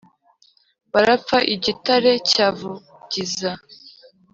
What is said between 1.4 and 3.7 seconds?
i Gitare cya Vugiza